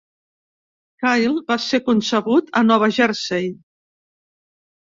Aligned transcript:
Kyle 1.03 1.43
va 1.51 1.57
ser 1.67 1.81
concebut 1.89 2.51
a 2.61 2.65
Nova 2.71 2.91
Jersey. 2.99 3.49